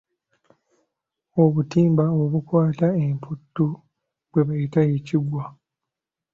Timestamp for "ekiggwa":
4.95-5.43